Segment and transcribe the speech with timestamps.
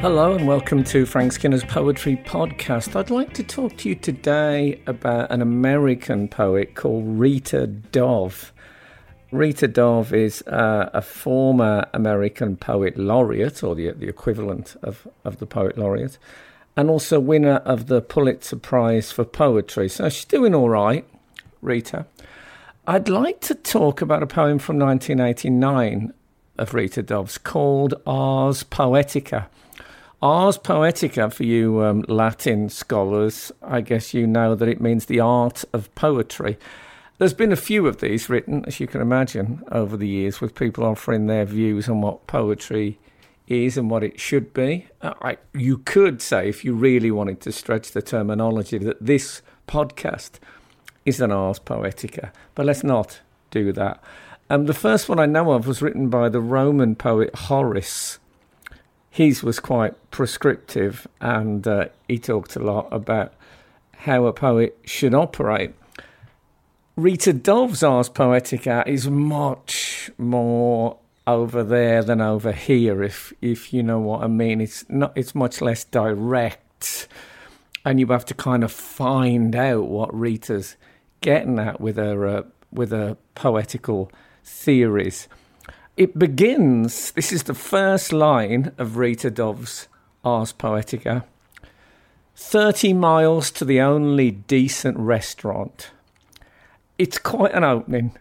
[0.00, 2.96] Hello and welcome to Frank Skinner's Poetry Podcast.
[2.96, 8.50] I'd like to talk to you today about an American poet called Rita Dove.
[9.30, 15.36] Rita Dove is uh, a former American poet laureate, or the, the equivalent of, of
[15.36, 16.16] the poet laureate,
[16.78, 19.90] and also winner of the Pulitzer Prize for Poetry.
[19.90, 21.06] So she's doing all right,
[21.60, 22.06] Rita.
[22.86, 26.14] I'd like to talk about a poem from 1989
[26.56, 29.48] of Rita Dove's called Ars Poetica.
[30.22, 35.18] Ars Poetica, for you um, Latin scholars, I guess you know that it means the
[35.18, 36.58] art of poetry.
[37.16, 40.54] There's been a few of these written, as you can imagine, over the years, with
[40.54, 42.98] people offering their views on what poetry
[43.48, 44.88] is and what it should be.
[45.00, 49.40] Uh, I, you could say, if you really wanted to stretch the terminology, that this
[49.66, 50.32] podcast
[51.06, 54.04] is an Ars Poetica, but let's not do that.
[54.50, 58.18] Um, the first one I know of was written by the Roman poet Horace
[59.10, 63.34] his was quite prescriptive and uh, he talked a lot about
[63.98, 65.74] how a poet should operate.
[66.96, 73.82] Rita Dove's Ars Poetica is much more over there than over here, if if you
[73.82, 74.60] know what I mean.
[74.60, 75.12] It's not.
[75.14, 77.08] It's much less direct,
[77.84, 80.76] and you have to kind of find out what Rita's
[81.20, 84.10] getting at with her uh, with her poetical
[84.44, 85.28] theories.
[86.00, 89.86] It begins, this is the first line of Rita Dove's
[90.24, 91.24] Ars Poetica
[92.34, 95.90] 30 miles to the only decent restaurant.
[96.96, 98.16] It's quite an opening,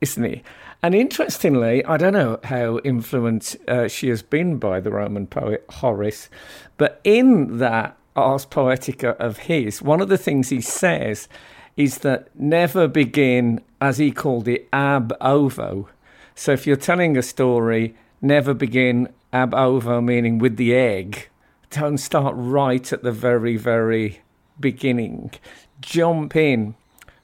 [0.00, 0.42] isn't it?
[0.82, 5.66] And interestingly, I don't know how influenced uh, she has been by the Roman poet
[5.68, 6.30] Horace,
[6.78, 11.28] but in that Ars Poetica of his, one of the things he says
[11.76, 15.90] is that never begin, as he called it, ab ovo,
[16.38, 21.28] so if you're telling a story, never begin ab ovo, meaning with the egg.
[21.70, 24.20] Don't start right at the very, very
[24.60, 25.32] beginning.
[25.80, 26.76] Jump in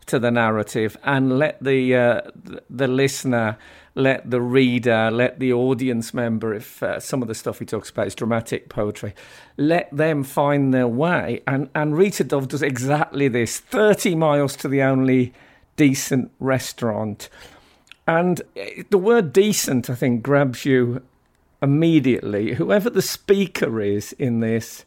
[0.06, 2.22] to the narrative and let the uh,
[2.68, 3.56] the listener,
[3.94, 7.90] let the reader, let the audience member, if uh, some of the stuff he talks
[7.90, 9.14] about is dramatic poetry,
[9.56, 11.40] let them find their way.
[11.46, 13.60] And and Rita Dove does exactly this.
[13.60, 15.32] Thirty miles to the only
[15.76, 17.28] decent restaurant
[18.06, 18.42] and
[18.90, 21.02] the word decent, I think, grabs you
[21.62, 22.54] immediately.
[22.54, 24.84] Whoever the speaker is in this,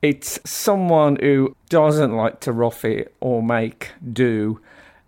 [0.00, 4.60] it's someone who doesn't like to rough it or make do,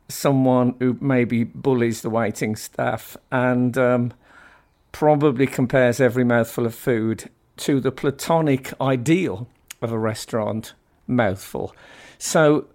[0.08, 4.12] someone who maybe bullies the waiting staff and um,
[4.92, 9.48] probably compares every mouthful of food to the platonic ideal
[9.80, 10.74] of a restaurant
[11.06, 11.74] mouthful.
[12.18, 12.66] So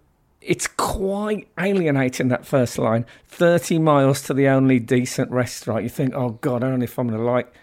[0.42, 3.06] it's quite alienating that first line.
[3.28, 5.84] 30 miles to the only decent restaurant.
[5.84, 7.54] You think oh god i don't know if i'm going to like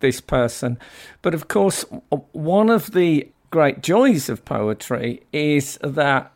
[0.00, 0.78] this person.
[1.22, 1.84] But of course
[2.32, 6.32] one of the great joys of poetry is that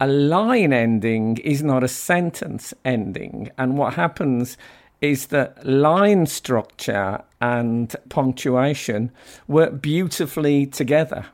[0.00, 3.50] a line ending is not a sentence ending.
[3.58, 4.56] And what happens
[5.00, 9.10] is that line structure and punctuation
[9.46, 11.26] work beautifully together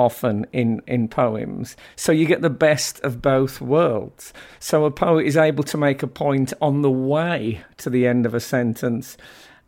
[0.00, 1.76] often in, in poems.
[1.94, 4.32] So you get the best of both worlds.
[4.58, 8.24] So a poet is able to make a point on the way to the end
[8.24, 9.18] of a sentence,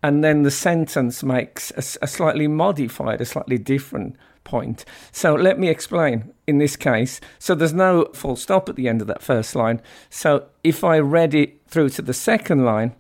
[0.03, 4.87] and then the sentence makes a, a slightly modified, a slightly different point.
[5.13, 7.21] So let me explain in this case.
[7.39, 9.83] So there's no full stop at the end of that first line.
[10.09, 12.97] So if I read it through to the second line,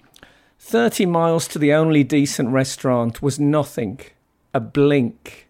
[0.58, 4.00] 30 miles to the only decent restaurant was nothing,
[4.54, 5.41] a blink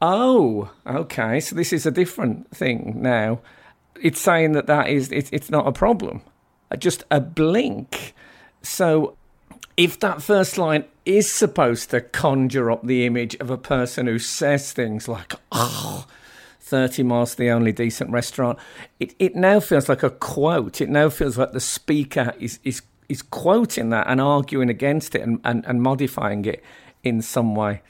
[0.00, 1.40] Oh, okay.
[1.40, 3.40] So this is a different thing now.
[4.00, 6.22] It's saying that that is it, it's not a problem,
[6.70, 8.14] uh, just a blink.
[8.62, 9.16] So
[9.76, 14.18] if that first line is supposed to conjure up the image of a person who
[14.18, 16.06] says things like, "Oh."
[16.66, 18.58] 30 miles to the only decent restaurant.
[18.98, 20.80] It, it now feels like a quote.
[20.80, 25.22] It now feels like the speaker is, is, is quoting that and arguing against it
[25.22, 26.64] and, and, and modifying it
[27.04, 27.82] in some way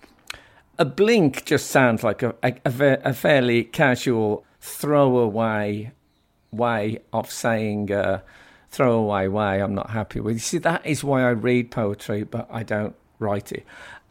[0.78, 5.92] a blink just sounds like a, a, a, fairly casual throwaway
[6.50, 8.20] way of saying uh,
[8.70, 10.34] throwaway way I'm not happy with.
[10.34, 13.64] You see, that is why I read poetry, but I don't write it.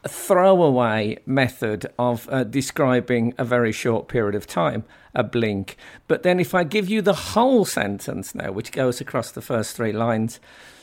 [0.04, 4.84] A throwaway method of uh, describing a very short period of time,
[5.14, 5.76] a blink.
[6.06, 9.76] But then if I give you the whole sentence now, which goes across the first
[9.76, 10.38] three lines,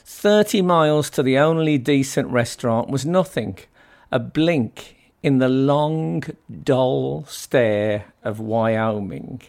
[0.06, 3.57] 30 miles to the only decent restaurant was nothing.
[4.12, 6.22] A blink in the long,
[6.64, 9.42] dull stare of Wyoming.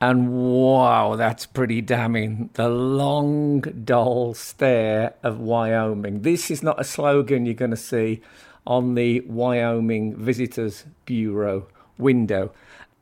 [0.00, 2.50] And wow, that's pretty damning.
[2.54, 6.22] The long, dull stare of Wyoming.
[6.22, 8.20] This is not a slogan you're going to see
[8.66, 12.52] on the Wyoming Visitors Bureau window.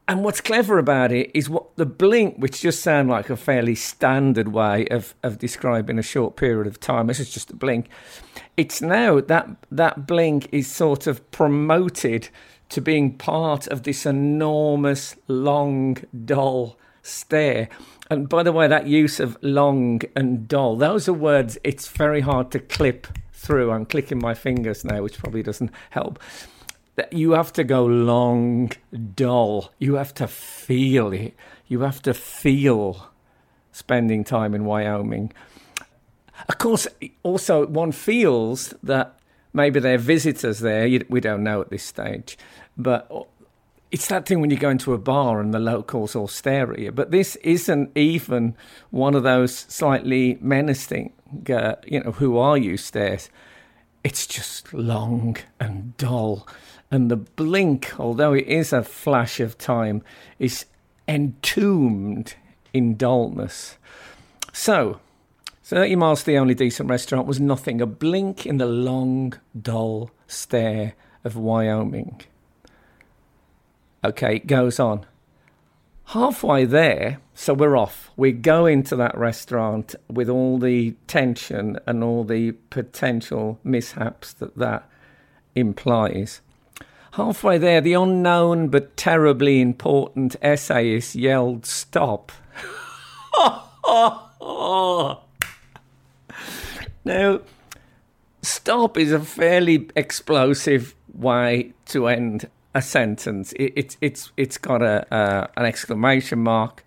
[0.09, 3.77] And what's clever about it is what the blink, which just sound like a fairly
[3.77, 7.07] standard way of, of describing a short period of time.
[7.07, 7.89] This is just a blink.
[8.57, 12.29] It's now that that blink is sort of promoted
[12.71, 17.69] to being part of this enormous, long, dull stare.
[18.11, 22.23] And by the way, that use of long and dull, those are words it's very
[22.23, 23.71] hard to clip through.
[23.71, 26.19] I'm clicking my fingers now, which probably doesn't help
[26.97, 28.73] that you have to go long,
[29.15, 29.73] dull.
[29.79, 31.35] You have to feel it.
[31.67, 33.11] You have to feel
[33.73, 35.33] spending time in Wyoming.
[36.49, 36.87] Of course,
[37.23, 39.19] also one feels that
[39.53, 40.89] maybe they're visitors there.
[41.09, 42.37] We don't know at this stage,
[42.77, 43.11] but
[43.91, 46.79] it's that thing when you go into a bar and the locals all stare at
[46.79, 46.93] you.
[46.93, 48.56] But this isn't even
[48.91, 51.12] one of those slightly menacing,
[51.49, 53.31] uh, you know, who are you stares.
[54.03, 56.49] It's just long and dull
[56.93, 60.03] and the blink, although it is a flash of time,
[60.39, 60.67] is
[61.09, 62.35] entombed
[62.75, 63.79] in dullness.
[64.53, 65.00] So,
[65.65, 70.11] 30 miles to the only decent restaurant was nothing, a blink in the long, dull
[70.27, 70.93] stare
[71.25, 72.21] of Wyoming.
[74.05, 75.06] Okay, it goes on.
[76.06, 78.11] Halfway there, so we're off.
[78.19, 84.59] We go into that restaurant with all the tension and all the potential mishaps that
[84.59, 84.87] that
[85.55, 86.43] implies.
[87.12, 92.32] Halfway there, the unknown but terribly important essayist yelled, Stop.
[97.05, 97.41] now,
[98.41, 103.53] stop is a fairly explosive way to end a sentence.
[103.55, 106.82] It, it, it's, it's got a, uh, an exclamation mark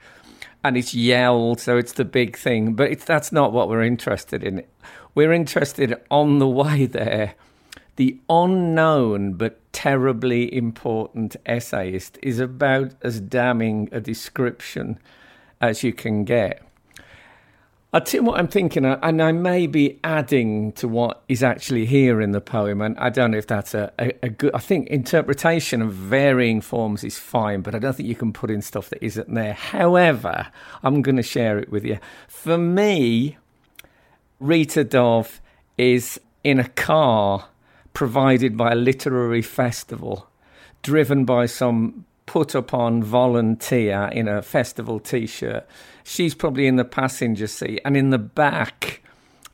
[0.63, 2.73] and it's yelled, so it's the big thing.
[2.73, 4.63] But that's not what we're interested in.
[5.13, 7.35] We're interested on the way there
[7.95, 14.99] the unknown but terribly important essayist is about as damning a description
[15.61, 16.61] as you can get.
[17.95, 21.85] I'll tell you what I'm thinking, and I may be adding to what is actually
[21.85, 24.53] here in the poem, and I don't know if that's a, a, a, good.
[24.53, 28.51] I think interpretation of varying forms is fine, but I don't think you can put
[28.51, 29.53] in stuff that isn't there.
[29.53, 30.47] However,
[30.83, 31.99] I'm going to share it with you.
[32.27, 33.37] For me,
[34.41, 35.39] Rita Dove
[35.77, 37.47] is in a car
[37.95, 40.27] provided by a literary festival,
[40.83, 45.65] driven by some put upon volunteer in a festival t shirt.
[46.03, 49.01] She's probably in the passenger seat, and in the back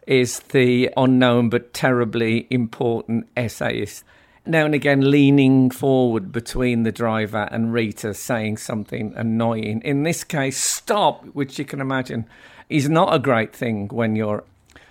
[0.08, 4.04] is the unknown but terribly important essayist.
[4.46, 9.82] Now and again, leaning forward between the driver and Rita, saying something annoying.
[9.86, 12.26] In this case, stop, which you can imagine
[12.68, 14.44] is not a great thing when you're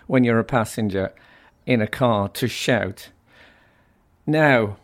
[0.06, 1.12] when you're a passenger
[1.66, 3.10] in a car to shout.
[4.30, 4.76] Now,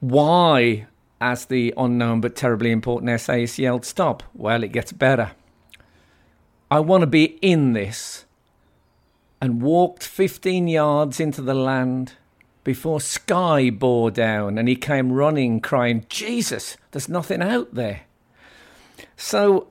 [0.00, 0.86] why,
[1.20, 4.22] as the unknown but terribly important essayist yelled, stop?
[4.32, 5.32] Well, it gets better.
[6.70, 8.24] I want to be in this
[9.42, 12.14] and walked 15 yards into the land
[12.64, 18.04] before sky bore down and he came running crying, Jesus, there's nothing out there.
[19.18, 19.68] So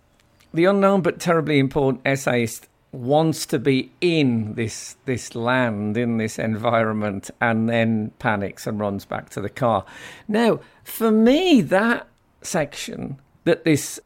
[0.53, 6.38] the unknown but terribly important essayist wants to be in this this land in this
[6.38, 9.84] environment and then panics and runs back to the car.
[10.27, 12.08] Now for me that
[12.44, 14.00] section that this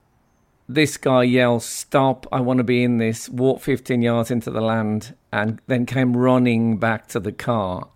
[0.70, 4.62] this guy yells stop i want to be in this walk 15 yards into the
[4.62, 7.90] land and then came running back to the car.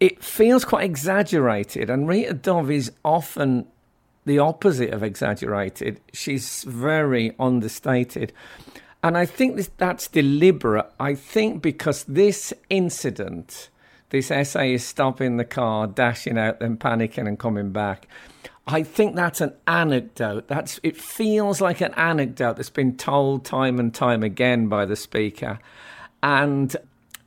[0.00, 3.66] It feels quite exaggerated and rita dove is often
[4.24, 6.00] the opposite of exaggerated.
[6.12, 8.32] She's very understated
[9.02, 10.90] and I think this, that's deliberate.
[10.98, 13.70] I think because this incident,
[14.10, 18.08] this essay is stopping the car, dashing out, then panicking and coming back.
[18.66, 20.48] I think that's an anecdote.
[20.48, 24.96] That's it feels like an anecdote that's been told time and time again by the
[24.96, 25.60] speaker.
[26.22, 26.74] And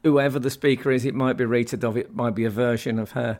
[0.04, 3.12] whoever the speaker is, it might be Rita Dove, it might be a version of
[3.12, 3.40] her.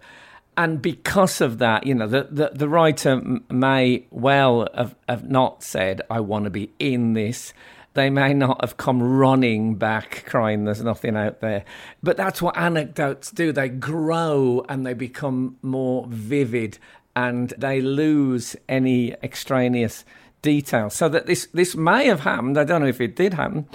[0.56, 5.64] And because of that, you know, the, the, the writer may well have, have not
[5.64, 7.54] said, I want to be in this
[7.94, 11.66] they may not have come running back crying there's nothing out there.
[12.04, 13.52] But that's what anecdotes do.
[13.52, 16.78] They grow and they become more vivid
[17.16, 20.06] and they lose any extraneous
[20.42, 20.90] detail.
[20.90, 23.68] So that this, this may have happened, I don't know if it did happen,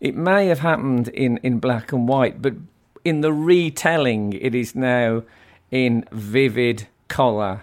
[0.00, 2.54] it may have happened in, in black and white, but
[3.04, 5.22] in the retelling, it is now
[5.70, 7.62] in vivid colour,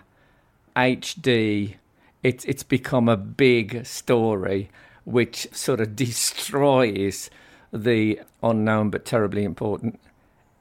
[0.75, 1.75] HD.
[2.23, 4.69] It's, it's become a big story
[5.05, 7.29] which sort of destroys
[7.71, 9.99] the unknown but terribly important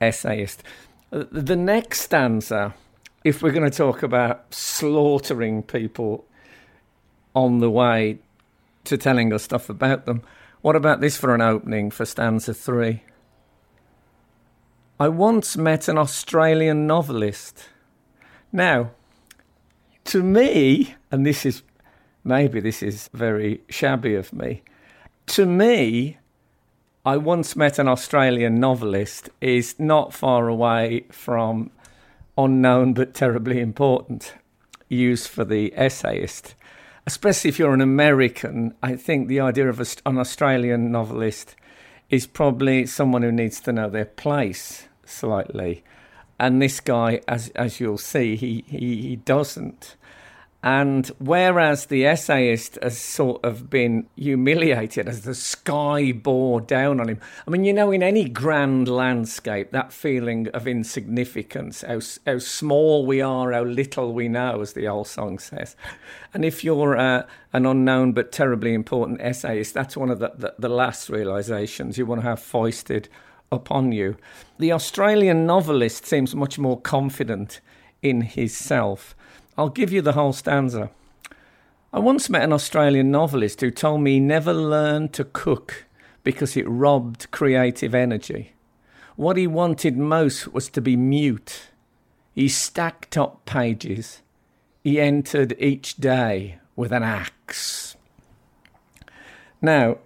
[0.01, 0.63] essayist.
[1.11, 2.75] The next stanza,
[3.23, 6.25] if we're going to talk about slaughtering people
[7.35, 8.19] on the way
[8.85, 10.23] to telling us stuff about them,
[10.61, 13.03] what about this for an opening for stanza three?
[14.99, 17.69] I once met an Australian novelist.
[18.53, 18.91] Now,
[20.05, 21.63] to me, and this is
[22.25, 24.63] maybe this is very shabby of me,
[25.27, 26.19] to me,
[27.07, 31.71] I once met an Australian novelist is not far away from
[32.37, 34.35] unknown but terribly important
[34.89, 36.55] use for the essayist.
[37.07, 41.55] Especially if you're an American, I think the idea of an Australian novelist
[42.09, 45.85] is probably someone who needs to know their place slightly.
[46.41, 49.97] And this guy, as as you'll see, he, he, he doesn't.
[50.65, 57.11] And whereas the essayist has sort of been humiliated as the sky bore down on
[57.11, 62.39] him, I mean, you know, in any grand landscape, that feeling of insignificance, how, how
[62.39, 65.77] small we are, how little we know, as the old song says.
[66.33, 70.55] And if you're uh, an unknown but terribly important essayist, that's one of the, the,
[70.59, 73.11] the last realizations you want to have foisted
[73.53, 74.17] upon you.
[74.59, 77.61] The Australian novelist seems much more confident
[78.01, 79.15] in his self
[79.57, 80.91] I'll give you the whole stanza.
[81.93, 85.85] I once met an Australian novelist who told me he never learned to cook
[86.25, 88.55] because it robbed creative energy.
[89.15, 91.69] What he wanted most was to be mute.
[92.35, 94.23] He stacked up pages.
[94.83, 97.97] He entered each day with an axe.
[99.63, 99.99] Now,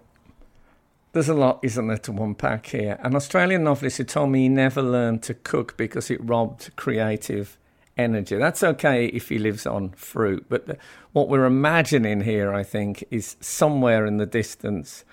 [1.11, 2.99] there's a lot, isn't there, to unpack here.
[3.01, 7.57] An Australian novelist who told me he never learned to cook because it robbed creative
[7.99, 8.37] energy.
[8.37, 10.77] That's okay if he lives on fruit, but the,
[11.11, 15.03] what we're imagining here, I think, is somewhere in the distance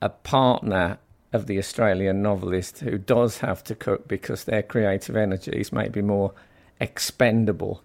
[0.00, 0.98] a partner
[1.32, 6.02] of the Australian novelist who does have to cook because their creative energies may be
[6.02, 6.32] more
[6.80, 7.82] expendable.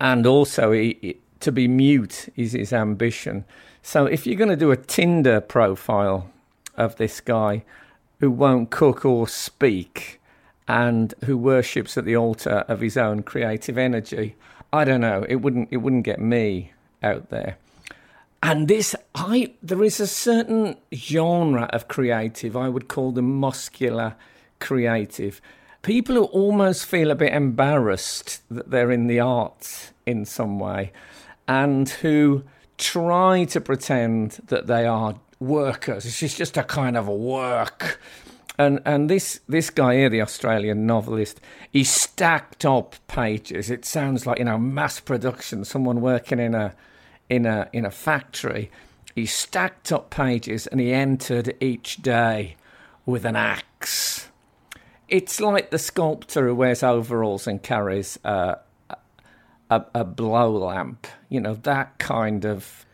[0.00, 3.44] And also, he, to be mute is his ambition.
[3.82, 6.30] So, if you're going to do a Tinder profile
[6.76, 7.64] of this guy
[8.20, 10.19] who won't cook or speak,
[10.70, 14.36] and who worships at the altar of his own creative energy.
[14.72, 15.26] I don't know.
[15.28, 15.68] It wouldn't.
[15.72, 16.72] It wouldn't get me
[17.02, 17.56] out there.
[18.40, 22.56] And this, I there is a certain genre of creative.
[22.56, 24.14] I would call them muscular
[24.60, 25.42] creative.
[25.82, 30.92] People who almost feel a bit embarrassed that they're in the arts in some way,
[31.48, 32.44] and who
[32.78, 36.06] try to pretend that they are workers.
[36.06, 37.98] It's just a kind of a work
[38.60, 41.40] and and this this guy here, the Australian novelist,
[41.70, 43.70] he stacked up pages.
[43.70, 46.74] It sounds like you know mass production, someone working in a
[47.30, 48.70] in a in a factory.
[49.14, 52.56] He stacked up pages and he entered each day
[53.06, 54.28] with an axe.
[55.08, 58.58] It's like the sculptor who wears overalls and carries a,
[59.70, 61.06] a, a blow lamp.
[61.30, 62.84] You know that kind of.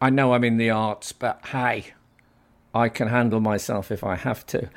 [0.00, 1.92] I know I'm in the arts, but hey,
[2.74, 4.68] I can handle myself if I have to.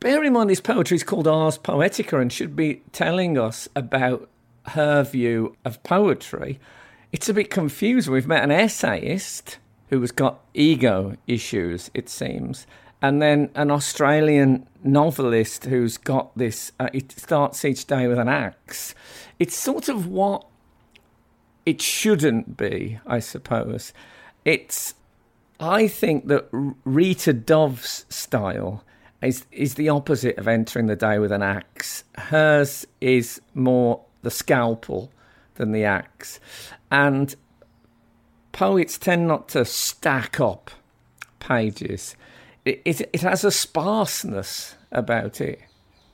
[0.00, 4.28] Bear in mind, this poetry is called Ars Poetica and should be telling us about
[4.68, 6.60] her view of poetry.
[7.12, 8.12] It's a bit confusing.
[8.12, 12.66] We've met an essayist who has got ego issues, it seems,
[13.00, 16.72] and then an Australian novelist who's got this.
[16.78, 18.94] Uh, it starts each day with an axe.
[19.38, 20.46] It's sort of what
[21.64, 23.92] it shouldn't be, I suppose.
[24.44, 24.94] It's
[25.58, 26.48] I think that
[26.84, 28.84] Rita Dove's style
[29.22, 32.04] is is the opposite of entering the day with an axe.
[32.16, 35.10] Hers is more the scalpel
[35.54, 36.40] than the axe,
[36.90, 37.34] and
[38.52, 40.70] poets tend not to stack up
[41.38, 42.16] pages.
[42.64, 45.60] It, it, it has a sparseness about it.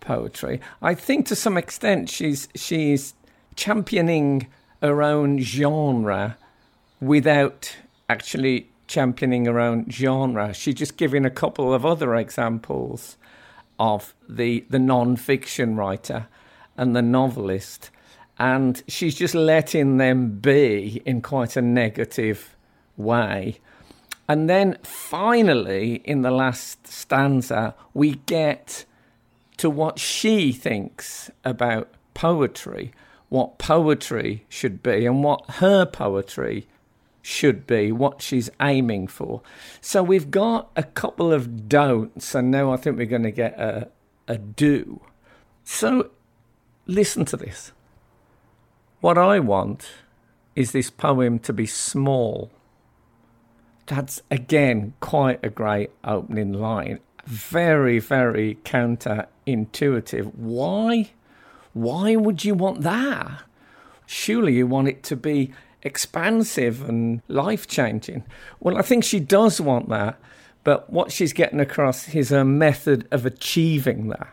[0.01, 3.15] Poetry, I think, to some extent, she's she's
[3.55, 4.49] championing
[4.83, 6.37] her own genre
[7.01, 7.77] without
[8.11, 10.53] actually championing her own genre.
[10.53, 13.17] She's just giving a couple of other examples
[13.79, 16.29] of the the non-fiction writer
[16.77, 17.91] and the novelist,
[18.39, 22.55] and she's just letting them be in quite a negative
[22.99, 23.59] way.
[24.29, 28.85] And then finally, in the last stanza, we get
[29.57, 32.93] to what she thinks about poetry,
[33.31, 36.67] what poetry should be, and what her poetry
[37.23, 39.41] should be, what she's aiming for.
[39.81, 43.59] So we've got a couple of don'ts, and now I think we're going to get
[43.59, 43.89] a,
[44.29, 45.01] a do.
[45.65, 46.11] So
[46.87, 47.73] listen to this.
[49.01, 49.89] What I want
[50.55, 52.51] is this poem to be small,
[53.87, 57.01] That's again quite a great opening line.
[57.27, 60.35] Very, very counterintuitive.
[60.35, 61.11] Why?
[61.73, 63.43] Why would you want that?
[64.07, 65.53] Surely you want it to be
[65.83, 68.25] expansive and life changing.
[68.61, 70.19] Well, I think she does want that,
[70.65, 74.29] but what she's getting across is a method of achieving that.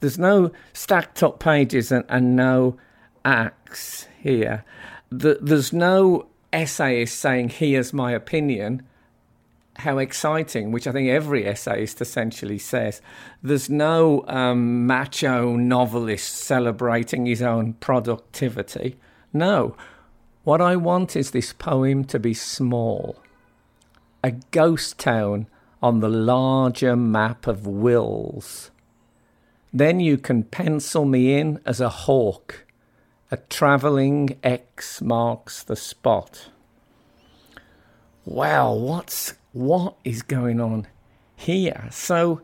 [0.00, 2.76] There's no stacked up pages and, and no
[3.24, 4.64] axe here.
[5.10, 8.82] The, there's no essayist saying, Here's my opinion.
[9.76, 13.00] How exciting, which I think every essayist essentially says.
[13.42, 18.98] There's no um, macho novelist celebrating his own productivity.
[19.32, 19.76] No.
[20.44, 23.16] What I want is this poem to be small,
[24.24, 25.46] a ghost town
[25.80, 28.72] on the larger map of wills.
[29.72, 32.66] Then you can pencil me in as a hawk.
[33.30, 36.50] A travelling X marks the spot.
[38.24, 40.88] Wow, what's what is going on
[41.36, 41.88] here?
[41.90, 42.42] So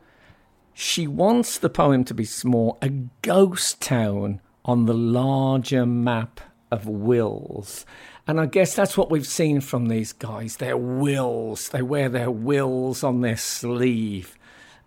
[0.73, 2.91] she wants the poem to be small, a
[3.23, 6.41] ghost town on the larger map
[6.71, 7.87] of wills.
[8.27, 10.57] And I guess that's what we've seen from these guys.
[10.57, 11.71] Their wills.
[11.71, 14.37] They wear their wills on their sleeve.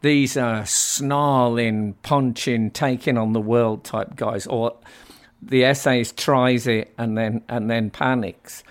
[0.01, 4.45] These are snarling, punching, taking on the world type guys.
[4.45, 4.75] Or
[5.41, 8.63] the essayist tries it and then and then panics.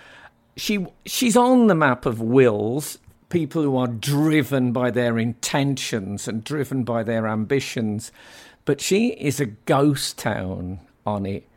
[0.55, 2.97] She she's on the map of wills,
[3.29, 8.11] people who are driven by their intentions and driven by their ambitions.
[8.63, 11.47] But she is a ghost town on it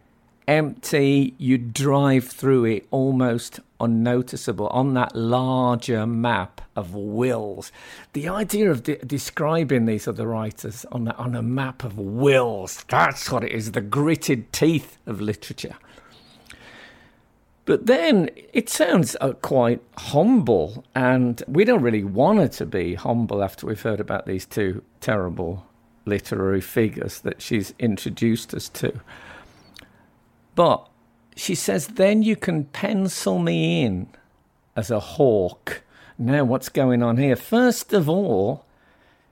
[0.47, 7.71] empty, you drive through it almost unnoticeable on that larger map of wills.
[8.13, 12.85] The idea of de- describing these other writers on, the, on a map of wills,
[12.89, 15.77] that's what it is the gritted teeth of literature.
[17.67, 22.95] But then it sounds uh, quite humble, and we don't really want her to be
[22.95, 25.65] humble after we've heard about these two terrible
[26.05, 28.93] literary figures that she's introduced us to.
[30.55, 30.89] But
[31.37, 34.09] she says, then you can pencil me in
[34.77, 35.83] as a hawk.
[36.19, 37.37] Now, what's going on here?
[37.37, 38.65] First of all,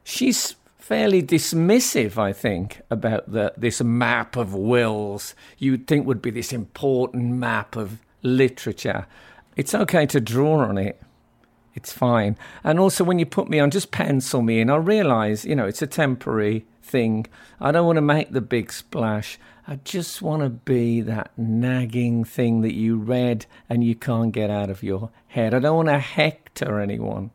[0.02, 6.30] she's fairly dismissive, I think, about the, this map of wills you'd think would be
[6.30, 9.06] this important map of literature.
[9.56, 11.00] It's okay to draw on it.
[11.74, 12.36] It's fine.
[12.64, 14.70] And also, when you put me on, just pencil me in.
[14.70, 17.26] I realize, you know, it's a temporary thing.
[17.60, 19.38] I don't want to make the big splash.
[19.66, 24.50] I just want to be that nagging thing that you read and you can't get
[24.50, 25.54] out of your head.
[25.54, 27.30] I don't want to hector anyone.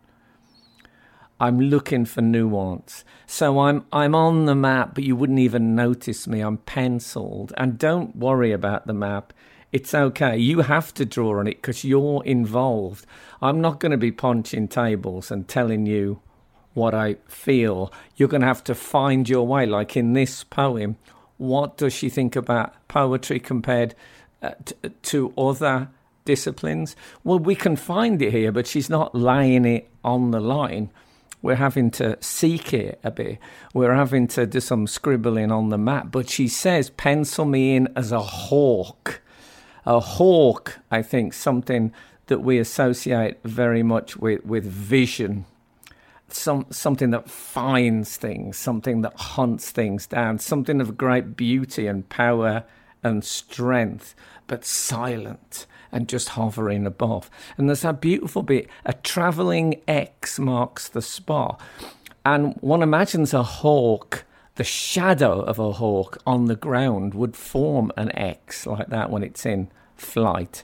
[1.39, 3.05] I'm looking for nuance.
[3.27, 6.41] So I'm I'm on the map, but you wouldn't even notice me.
[6.41, 7.53] I'm penciled.
[7.57, 9.33] And don't worry about the map.
[9.71, 10.37] It's okay.
[10.37, 13.05] You have to draw on it because you're involved.
[13.41, 16.21] I'm not going to be punching tables and telling you
[16.77, 17.91] what I feel.
[18.15, 20.97] You're going to have to find your way, like in this poem
[21.37, 23.95] what does she think about poetry compared
[24.41, 25.89] uh, t- to other
[26.25, 26.95] disciplines?
[27.23, 30.91] Well, we can find it here, but she's not laying it on the line.
[31.41, 33.37] We're having to seek it a bit.
[33.73, 36.11] We're having to do some scribbling on the map.
[36.11, 39.21] But she says, pencil me in as a hawk.
[39.85, 41.93] A hawk, I think, something
[42.25, 45.45] that we associate very much with, with vision
[46.29, 52.07] some something that finds things, something that hunts things down, something of great beauty and
[52.09, 52.63] power
[53.03, 54.15] and strength,
[54.47, 57.29] but silent and just hovering above.
[57.57, 61.61] And there's that beautiful bit: a travelling X marks the spot,
[62.25, 64.25] and one imagines a hawk.
[64.55, 69.21] The shadow of a hawk on the ground would form an X like that when
[69.21, 70.63] it's in flight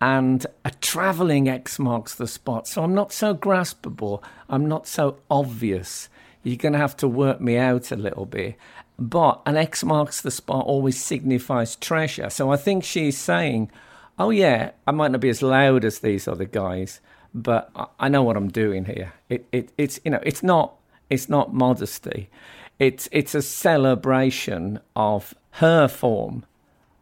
[0.00, 2.68] and a travelling X marks the spot.
[2.68, 6.08] So I'm not so graspable, I'm not so obvious.
[6.42, 8.56] You're going to have to work me out a little bit.
[8.98, 12.30] But an X marks the spot always signifies treasure.
[12.30, 13.70] So I think she's saying,
[14.18, 17.00] oh, yeah, I might not be as loud as these other guys,
[17.34, 19.12] but I know what I'm doing here.
[19.28, 20.76] It, it, it's, you know, it's not,
[21.10, 22.30] it's not modesty.
[22.78, 26.44] It's, it's a celebration of her form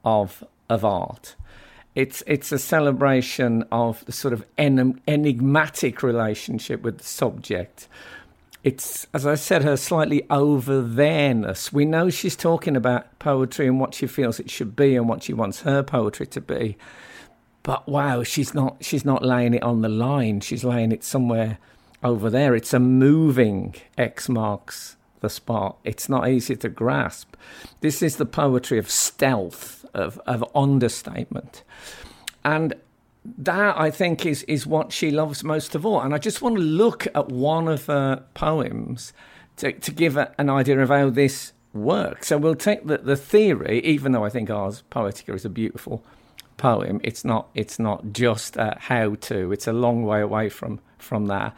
[0.05, 1.37] of, of art
[1.95, 7.89] it's it's a celebration of the sort of en- enigmatic relationship with the subject.
[8.65, 11.71] It's, as I said, her slightly over there-ness.
[11.71, 15.23] We know she's talking about poetry and what she feels it should be and what
[15.23, 16.79] she wants her poetry to be.
[17.63, 20.41] But wow, she's not she's not laying it on the line.
[20.41, 21.59] She's laying it somewhere
[22.03, 22.55] over there.
[22.55, 25.79] It's a moving X marks the spot.
[25.85, 27.35] It's not easy to grasp.
[27.81, 31.63] This is the poetry of stealth, of, of understatement.
[32.45, 32.75] And
[33.39, 36.01] that I think is is what she loves most of all.
[36.01, 39.13] And I just want to look at one of her poems
[39.57, 42.29] to, to give a, an idea of how this works.
[42.29, 46.05] So we'll take the, the theory, even though I think Ars Poetica is a beautiful
[46.57, 47.01] poem.
[47.03, 49.53] It's not it's not just a how to.
[49.53, 51.57] It's a long way away from from that.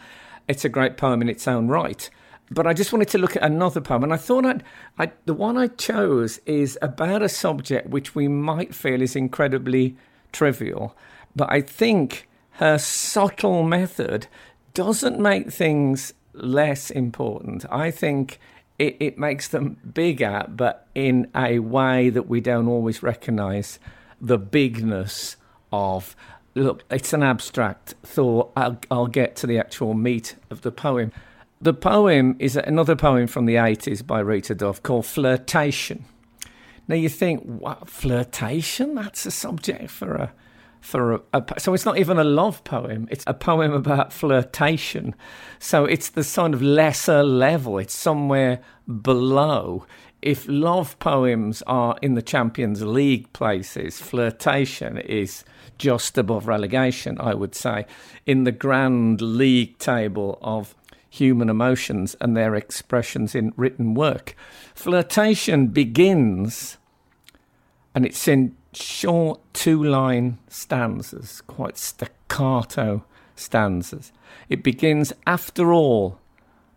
[0.49, 2.09] It's a great poem in its own right.
[2.51, 4.63] But I just wanted to look at another poem, and I thought I'd,
[4.99, 9.97] I, the one I chose is about a subject which we might feel is incredibly
[10.33, 10.97] trivial,
[11.35, 14.29] but I think her subtle method
[14.75, 17.65] doesn't make things less important.
[17.71, 18.39] I think
[18.79, 23.79] it, it makes them bigger, but in a way that we don't always recognize
[24.21, 25.37] the bigness
[25.73, 26.15] of.
[26.55, 28.53] Look, it's an abstract thought.
[28.57, 31.13] I'll, I'll get to the actual meat of the poem.
[31.61, 36.05] The poem is another poem from the 80s by Rita Dove called Flirtation.
[36.87, 38.95] Now you think, what, flirtation?
[38.95, 40.33] That's a subject for a
[40.83, 45.17] for a, a, so it's not even a love poem it's a poem about flirtation
[45.59, 48.61] so it's the sort of lesser level it's somewhere
[49.03, 49.85] below
[50.23, 55.43] if love poems are in the champions league places flirtation is
[55.77, 57.85] just above relegation i would say
[58.25, 60.77] in the grand league table of
[61.17, 64.37] human emotions and their expressions in written work
[64.75, 66.79] flirtation begins
[67.97, 74.13] and it's in short two line stanzas, quite staccato stanzas.
[74.49, 76.21] It begins, after all,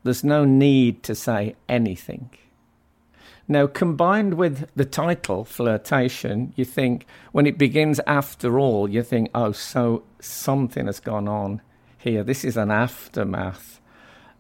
[0.04, 2.30] there's no need to say anything.
[3.48, 9.30] Now, combined with the title, Flirtation, you think, when it begins after all, you think,
[9.34, 11.62] oh, so something has gone on
[11.98, 12.24] here.
[12.24, 13.79] This is an aftermath.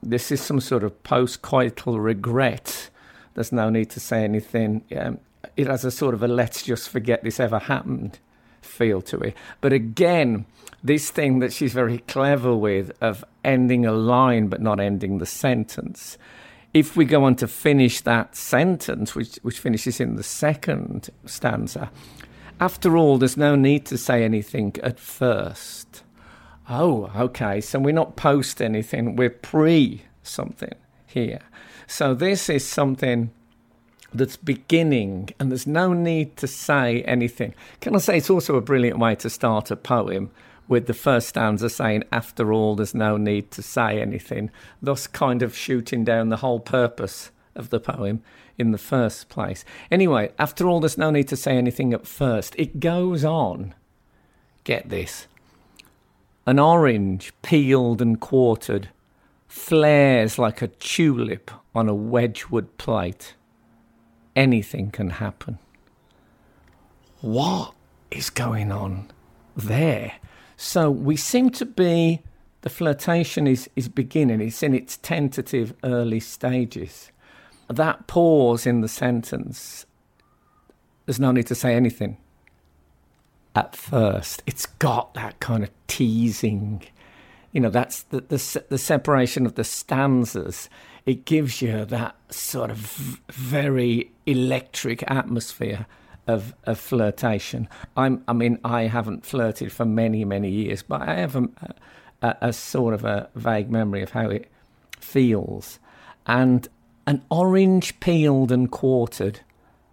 [0.01, 2.89] This is some sort of post coital regret.
[3.33, 4.83] There's no need to say anything.
[4.97, 5.19] Um,
[5.55, 8.19] it has a sort of a let's just forget this ever happened
[8.61, 9.35] feel to it.
[9.61, 10.45] But again,
[10.83, 15.25] this thing that she's very clever with of ending a line but not ending the
[15.25, 16.17] sentence.
[16.73, 21.91] If we go on to finish that sentence, which, which finishes in the second stanza,
[22.59, 26.03] after all, there's no need to say anything at first.
[26.69, 30.75] Oh, okay, so we're not post anything, we're pre something
[31.07, 31.39] here.
[31.87, 33.31] So this is something
[34.13, 37.55] that's beginning, and there's no need to say anything.
[37.81, 40.29] Can I say it's also a brilliant way to start a poem
[40.67, 45.41] with the first stanza saying, After all, there's no need to say anything, thus kind
[45.41, 48.21] of shooting down the whole purpose of the poem
[48.59, 49.65] in the first place.
[49.89, 52.53] Anyway, after all, there's no need to say anything at first.
[52.59, 53.73] It goes on.
[54.63, 55.25] Get this.
[56.45, 58.89] An orange, peeled and quartered,
[59.47, 63.35] flares like a tulip on a Wedgwood plate
[64.39, 65.59] anything can happen.
[67.21, 67.73] What
[68.09, 69.11] is going on
[69.55, 70.13] there?
[70.55, 72.21] So we seem to be,
[72.61, 77.11] the flirtation is, is beginning, it's in its tentative early stages.
[77.67, 79.85] That pause in the sentence,
[81.05, 82.17] there's no need to say anything
[83.55, 84.43] at first.
[84.45, 86.83] It's got that kind of teasing,
[87.51, 90.69] you know, that's the, the, the separation of the stanzas
[91.09, 92.77] it gives you that sort of
[93.31, 95.87] very electric atmosphere
[96.27, 97.67] of, of flirtation.
[97.97, 101.49] I'm, I mean, I haven't flirted for many, many years, but I have a,
[102.21, 104.51] a, a sort of a vague memory of how it
[104.99, 105.79] feels.
[106.27, 106.67] And
[107.07, 109.39] an orange peeled and quartered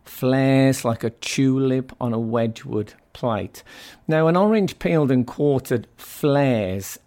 [0.04, 3.62] flares like a tulip on a Wedgwood plate.
[4.06, 6.98] Now, an orange peeled and quartered flares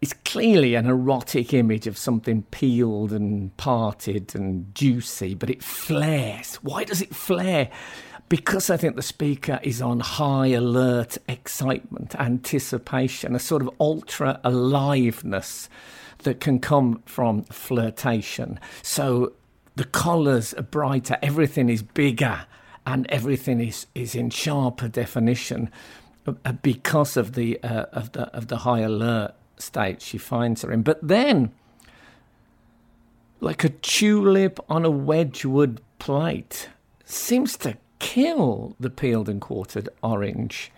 [0.00, 6.54] is clearly an erotic image of something peeled and parted and juicy, but it flares.
[6.62, 7.70] Why does it flare?
[8.28, 14.40] Because I think the speaker is on high alert excitement, anticipation, a sort of ultra
[14.44, 15.68] aliveness
[16.18, 18.60] that can come from flirtation.
[18.80, 19.32] So
[19.74, 22.46] the colours are brighter, everything is bigger,
[22.92, 25.70] and everything is, is in sharper definition
[26.26, 30.72] uh, because of the uh, of the of the high alert state she finds her
[30.72, 30.82] in.
[30.82, 31.52] But then,
[33.40, 36.68] like a tulip on a Wedgwood plate,
[37.04, 40.72] seems to kill the peeled and quartered orange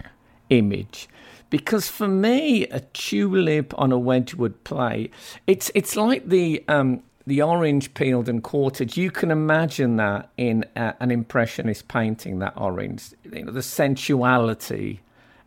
[0.51, 1.09] image.
[1.49, 5.13] Because for me, a tulip on a Wedgwood plate,
[5.47, 8.97] it's it's like the um, the orange peeled and quartered.
[8.97, 12.39] You can imagine that in a, an impressionist painting.
[12.41, 15.01] That orange, you know, the sensuality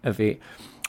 [0.04, 0.40] of it.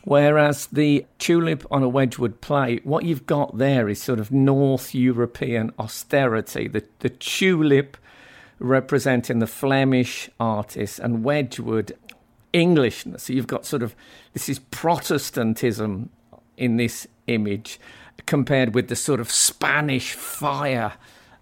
[0.05, 4.95] Whereas the tulip on a Wedgwood plate, what you've got there is sort of North
[4.95, 6.69] European austerity.
[6.69, 7.97] The, the tulip
[8.61, 11.97] representing the Flemish artist and Wedgwood
[12.53, 13.25] Englishness.
[13.25, 13.95] So you've got sort of
[14.33, 16.11] this is Protestantism
[16.57, 17.81] in this image
[18.25, 20.95] compared with the sort of Spanish fire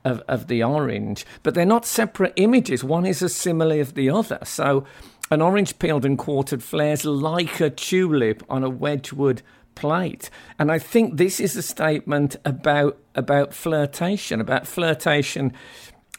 [0.04, 1.24] of, of the orange.
[1.42, 2.84] But they're not separate images.
[2.84, 4.38] One is a simile of the other.
[4.44, 4.84] So
[5.30, 9.42] an orange peeled and quartered flares like a tulip on a Wedgwood
[9.74, 10.30] plate.
[10.58, 15.52] And I think this is a statement about about flirtation, about flirtation.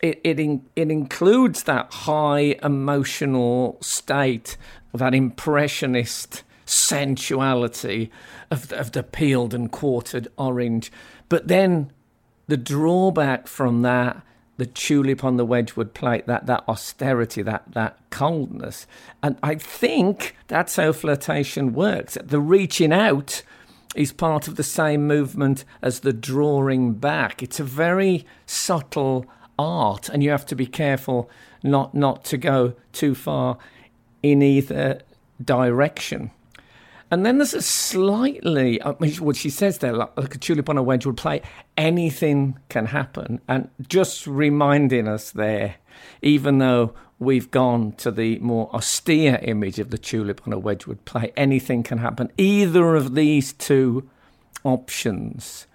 [0.02, 4.58] It it, in, it includes that high emotional state,
[4.94, 8.12] that impressionist sensuality
[8.51, 10.91] of the, of the peeled and quartered orange.
[11.29, 11.91] But then
[12.47, 14.21] the drawback from that
[14.58, 18.88] the tulip on the Wedgwood plate, that that austerity, that that coldness.
[19.21, 22.17] And I think that's how flirtation works.
[22.23, 23.41] The reaching out
[23.95, 27.41] is part of the same movement as the drawing back.
[27.43, 29.25] It's a very subtle
[29.58, 31.29] art, and you have to be careful
[31.63, 33.58] not not to go too far
[34.23, 35.01] in either
[35.43, 36.31] direction.
[37.15, 40.67] And then there's a slightly, I mean, what she says there, like, like a tulip
[40.67, 41.43] on a Wedgwood plate,
[41.78, 43.39] anything can happen.
[43.47, 45.75] And just reminding us there,
[46.21, 51.06] even though we've gone to the more austere image of the tulip on a Wedgwood
[51.06, 52.34] plate, anything can happen.
[52.38, 54.10] Either of these two
[54.65, 55.67] options,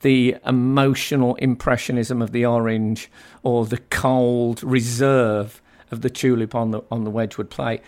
[0.00, 3.10] the emotional impressionism of the orange
[3.42, 7.82] or the cold reserve of the tulip on the on the Wedgwood plate,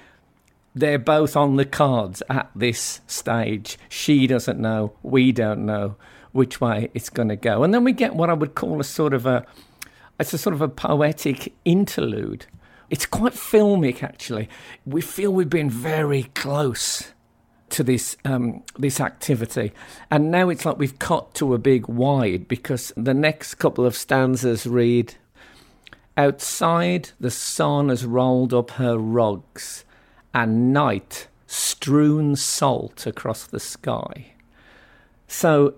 [0.78, 3.78] they're both on the cards at this stage.
[3.88, 5.96] She doesn't know, we don't know
[6.32, 7.62] which way it's going to go.
[7.64, 9.44] And then we get what I would call a sort of a
[10.20, 12.46] it's a sort of a poetic interlude.
[12.90, 14.48] It's quite filmic actually.
[14.84, 17.12] We feel we've been very close
[17.70, 19.72] to this um, this activity,
[20.10, 23.94] and now it's like we've cut to a big wide because the next couple of
[23.94, 25.14] stanzas read.
[26.16, 29.84] Outside, the sun has rolled up her rugs
[30.34, 34.32] and night strewn salt across the sky.
[35.26, 35.74] So,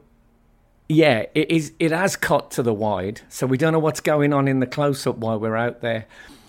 [0.88, 1.72] yeah, it is.
[1.78, 4.66] It has cut to the wide, so we don't know what's going on in the
[4.66, 6.06] close up while we're out there.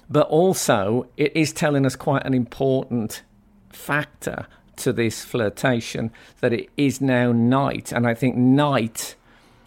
[0.09, 3.21] But also, it is telling us quite an important
[3.69, 6.11] factor to this flirtation
[6.41, 9.15] that it is now night, and I think night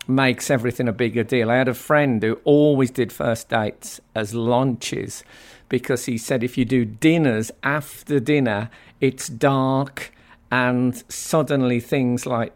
[0.06, 1.50] makes everything a bigger deal.
[1.50, 5.24] I had a friend who always did first dates as lunches
[5.68, 10.12] because he said if you do dinners after dinner, it's dark
[10.50, 12.52] and suddenly things like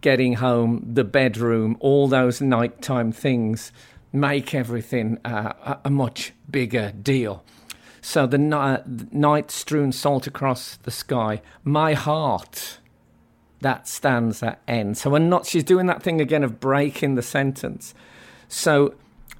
[0.00, 3.72] getting home, the bedroom, all those nighttime things
[4.12, 7.44] make everything uh, a much bigger deal.
[8.00, 12.78] So the night strewn salt across the sky, my heart,
[13.60, 14.98] that stands at end.
[14.98, 17.94] So we're not, she's doing that thing again of breaking the sentence.
[18.48, 18.94] So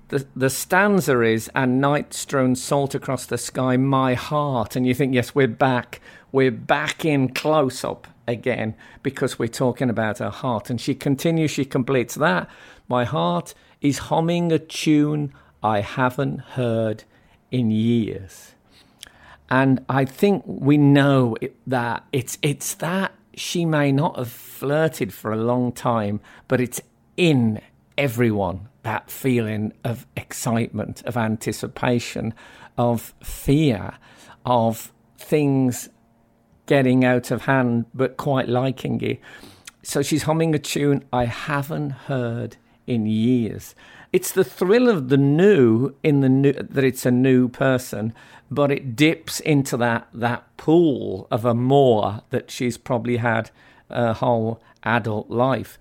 [0.08, 4.76] the, the stanza is, and night strewn salt across the sky, my heart.
[4.76, 6.00] And you think, yes, we're back.
[6.32, 10.70] We're back in close up again because we're talking about her heart.
[10.70, 12.48] And she continues, she completes that.
[12.88, 17.04] My heart is humming a tune I haven't heard
[17.50, 18.54] in years.
[19.50, 25.32] And I think we know that it's it's that she may not have flirted for
[25.32, 26.80] a long time, but it's
[27.16, 27.60] in
[27.96, 32.32] everyone that feeling of excitement, of anticipation,
[32.76, 33.94] of fear,
[34.46, 35.88] of things
[36.66, 39.20] getting out of hand, but quite liking it.
[39.82, 43.74] So she's humming a tune I haven't heard in years.
[44.12, 48.14] It's the thrill of the new in the new that it's a new person,
[48.50, 53.50] but it dips into that that pool of amour that she's probably had
[53.90, 55.78] her whole adult life.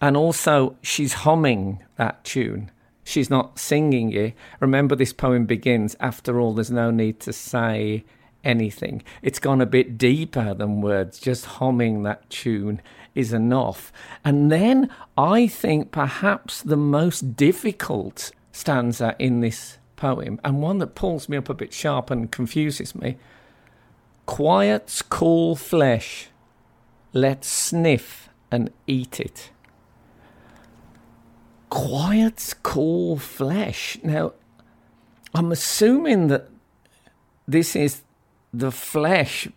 [0.00, 2.70] And also, she's humming that tune.
[3.04, 4.34] She's not singing it.
[4.60, 8.04] Remember, this poem begins, after all, there's no need to say
[8.44, 9.02] anything.
[9.22, 11.18] It's gone a bit deeper than words.
[11.18, 12.80] Just humming that tune
[13.18, 13.92] is enough.
[14.24, 20.94] And then I think perhaps the most difficult stanza in this poem, and one that
[20.94, 23.16] pulls me up a bit sharp and confuses me
[24.26, 26.28] quiet's cool flesh,
[27.12, 29.50] let's sniff and eat it
[31.70, 33.98] quiet, cool flesh.
[34.02, 34.32] Now,
[35.34, 36.48] I'm assuming that
[37.46, 38.02] this is
[38.52, 39.48] the flesh,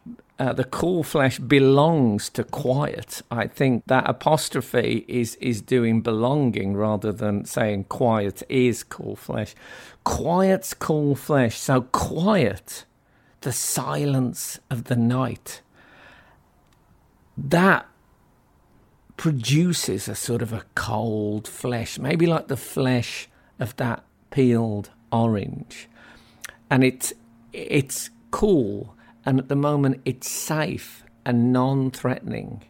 [0.41, 3.21] uh, the cool flesh belongs to quiet.
[3.29, 9.53] I think that apostrophe is is doing belonging rather than saying quiet is cool flesh.
[10.03, 11.59] Quiet's cool flesh.
[11.59, 12.85] So quiet,
[13.41, 15.61] the silence of the night.
[17.37, 17.85] That
[19.17, 25.87] produces a sort of a cold flesh, maybe like the flesh of that peeled orange.
[26.71, 27.13] And it's
[27.53, 28.95] it's cool
[29.25, 32.63] And at the moment, it's safe and non threatening.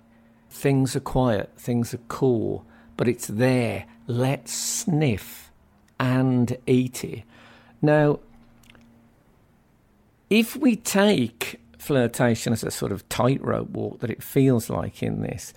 [0.49, 2.65] Things are quiet, things are cool,
[2.97, 3.85] but it's there.
[4.07, 5.51] Let's sniff
[5.99, 7.23] and eat it.
[7.81, 8.19] Now,
[10.29, 15.21] if we take flirtation as a sort of tightrope walk that it feels like in
[15.21, 15.53] this,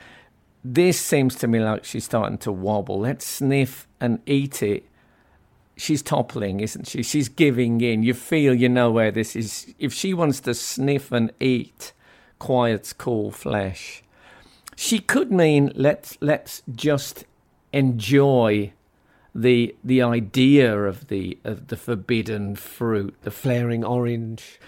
[0.65, 3.01] this seems to me like she's starting to wobble.
[3.01, 4.85] Let's sniff and eat it.
[5.77, 7.03] She's toppling, isn't she?
[7.03, 8.03] She's giving in.
[8.03, 9.75] You feel you know where this is.
[9.79, 11.93] If she wants to sniff and eat
[12.39, 14.03] quiet, cool flesh,
[14.77, 17.25] she could mean let's let's just
[17.73, 18.73] enjoy
[19.35, 24.61] the the idea of the of the forbidden fruit, the flaring orange.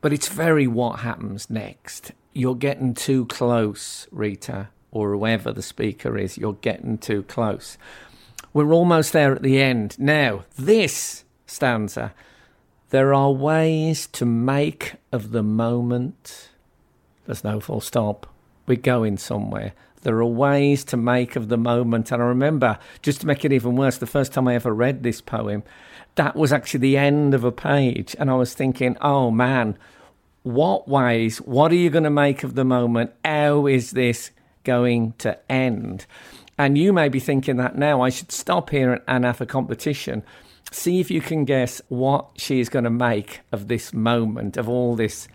[0.00, 2.12] But it's very what happens next.
[2.32, 7.78] You're getting too close, Rita or whoever the speaker is, you're getting too close.
[8.52, 9.98] We're almost there at the end.
[9.98, 12.12] Now, this stanza
[12.90, 16.48] there are ways to make of the moment.
[17.26, 18.26] There's no full stop.
[18.66, 19.74] We're going somewhere.
[20.02, 22.10] There are ways to make of the moment.
[22.10, 25.02] And I remember, just to make it even worse, the first time I ever read
[25.02, 25.64] this poem,
[26.14, 28.16] that was actually the end of a page.
[28.18, 29.76] And I was thinking, oh man,
[30.42, 33.12] what ways, what are you going to make of the moment?
[33.22, 34.30] How is this
[34.68, 36.04] going to end.
[36.58, 40.24] And you may be thinking that now I should stop here and have a competition.
[40.72, 44.68] See if you can guess what she is going to make of this moment, of
[44.68, 45.28] all this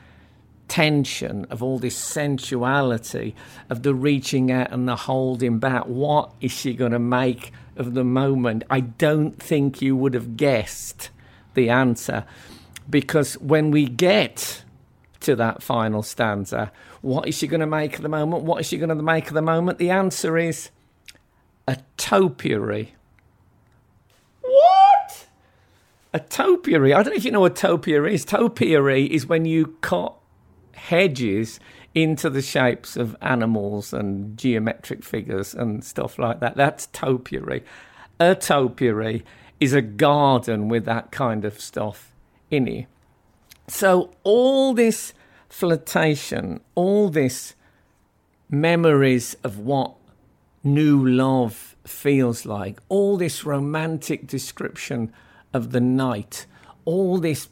[0.67, 3.35] tension, of all this sensuality,
[3.69, 5.85] of the reaching out and the holding back.
[5.85, 8.63] What is she going to make of the moment?
[8.69, 11.09] I don't think you would have guessed
[11.53, 12.25] the answer
[12.89, 14.63] because when we get
[15.23, 16.71] to that final stanza.
[17.01, 18.43] What is she going to make of the moment?
[18.43, 19.77] What is she going to make of the moment?
[19.77, 20.69] The answer is
[21.67, 22.95] a topiary.
[24.41, 25.27] What?
[26.13, 26.93] A topiary.
[26.93, 28.25] I don't know if you know what topiary is.
[28.25, 30.13] Topiary is when you cut
[30.73, 31.59] hedges
[31.95, 36.55] into the shapes of animals and geometric figures and stuff like that.
[36.55, 37.63] That's topiary.
[38.19, 39.23] A topiary
[39.59, 42.11] is a garden with that kind of stuff
[42.51, 42.87] in it.
[43.67, 45.13] So, all this
[45.47, 47.53] flirtation, all this
[48.49, 49.93] memories of what
[50.63, 55.11] new love feels like, all this romantic description
[55.53, 56.45] of the night,
[56.85, 57.49] all this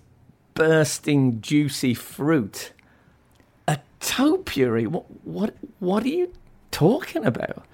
[0.53, 2.73] bursting, juicy fruit.
[3.67, 4.87] A topiary?
[4.87, 6.31] What, what, what are you
[6.71, 7.65] talking about?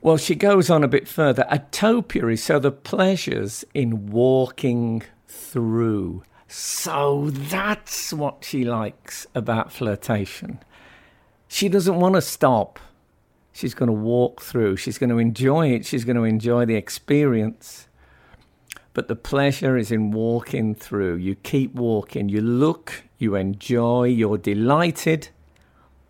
[0.00, 1.46] Well, she goes on a bit further.
[1.48, 6.22] A topiary, so the pleasures in walking through
[6.56, 10.60] so that's what she likes about flirtation.
[11.48, 12.78] She doesn't want to stop.
[13.54, 14.76] She's going to walk through.
[14.76, 15.86] She's going to enjoy it.
[15.86, 17.86] She's going to enjoy the experience.
[18.94, 21.16] But the pleasure is in walking through.
[21.16, 22.28] You keep walking.
[22.28, 25.28] You look, you enjoy, you're delighted,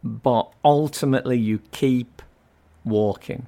[0.03, 2.23] but ultimately you keep
[2.83, 3.47] walking.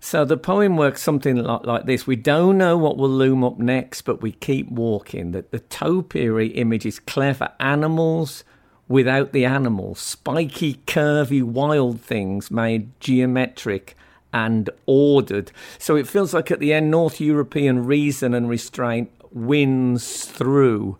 [0.00, 2.08] So the poem works something like, this.
[2.08, 5.30] We don't know what will loom up next, but we keep walking.
[5.30, 7.52] That the topiary image is clever.
[7.60, 8.42] Animals
[8.90, 10.00] without the animals.
[10.00, 13.96] Spiky, curvy, wild things made geometric
[14.32, 15.52] and ordered.
[15.78, 20.98] So it feels like at the end, North European reason and restraint wins through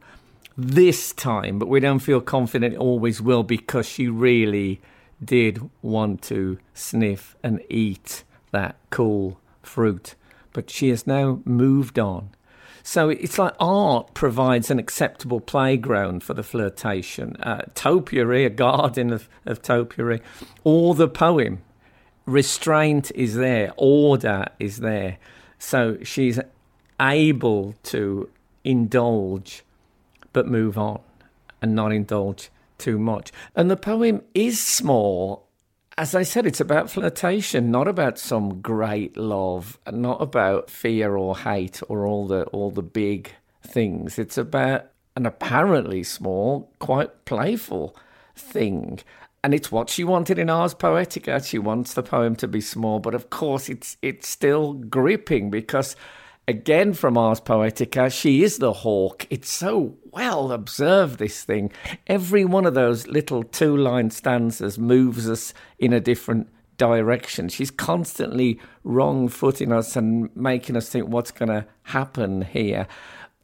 [0.56, 4.80] this time, but we don't feel confident it always will because she really
[5.22, 8.22] did want to sniff and eat
[8.52, 10.14] that cool fruit.
[10.52, 12.30] But she has now moved on.
[12.82, 17.36] So it's like art provides an acceptable playground for the flirtation.
[17.36, 20.20] Uh, topiary, a garden of, of topiary,
[20.64, 21.62] or the poem.
[22.26, 25.18] Restraint is there, order is there.
[25.58, 26.38] So she's
[27.00, 28.28] able to
[28.62, 29.64] indulge
[30.32, 31.00] but move on
[31.60, 33.32] and not indulge too much.
[33.54, 35.46] And the poem is small
[36.00, 41.36] as I said, it's about flirtation, not about some great love, not about fear or
[41.36, 44.18] hate or all the all the big things.
[44.18, 47.94] It's about an apparently small, quite playful
[48.34, 49.00] thing.
[49.44, 51.46] And it's what she wanted in Ars Poetica.
[51.46, 55.96] She wants the poem to be small, but of course it's it's still gripping because
[56.48, 59.26] again from Ars Poetica, she is the hawk.
[59.28, 61.72] It's so well observe this thing.
[62.06, 67.48] Every one of those little two line stanzas moves us in a different direction.
[67.48, 72.86] She's constantly wrong footing us and making us think what's going to happen here.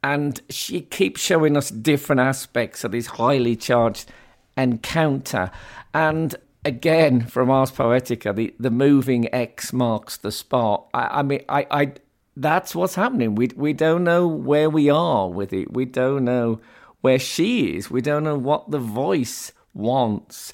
[0.03, 4.11] And she keeps showing us different aspects of this highly charged
[4.57, 5.51] encounter.
[5.93, 10.89] And again, from Ars Poetica, the, the moving X marks the spot.
[10.95, 11.93] I, I mean, I, I,
[12.37, 13.35] that's what's happening.
[13.35, 15.73] We we don't know where we are with it.
[15.73, 16.61] We don't know
[17.01, 17.91] where she is.
[17.91, 20.53] We don't know what the voice wants.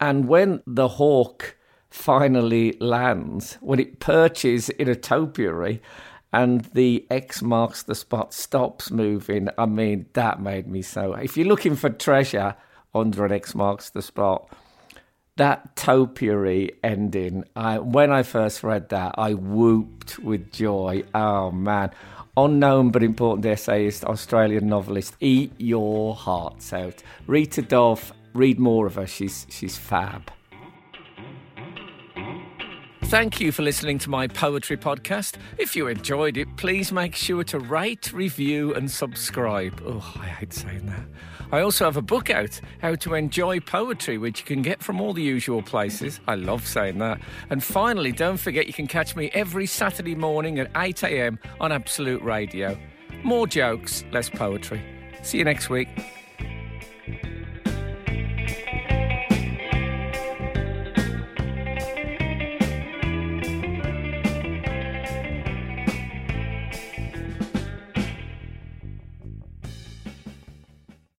[0.00, 1.56] And when the hawk
[1.90, 5.80] finally lands, when it perches in a topiary
[6.32, 11.14] and the X marks the spot stops moving, I mean, that made me so.
[11.14, 12.56] If you're looking for treasure
[12.94, 14.50] under an X marks the spot,
[15.36, 21.04] that topiary ending, I, when I first read that, I whooped with joy.
[21.14, 21.90] Oh man.
[22.38, 27.02] Unknown but important essayist, Australian novelist, eat your hearts out.
[27.26, 29.06] Rita Dove, read more of her.
[29.06, 30.30] She's, she's fab.
[33.08, 35.36] Thank you for listening to my poetry podcast.
[35.58, 39.80] If you enjoyed it, please make sure to rate, review, and subscribe.
[39.86, 41.06] Oh, I hate saying that.
[41.52, 45.00] I also have a book out, How to Enjoy Poetry, which you can get from
[45.00, 46.18] all the usual places.
[46.26, 47.20] I love saying that.
[47.48, 51.38] And finally, don't forget you can catch me every Saturday morning at 8 a.m.
[51.60, 52.76] on Absolute Radio.
[53.22, 54.82] More jokes, less poetry.
[55.22, 55.88] See you next week.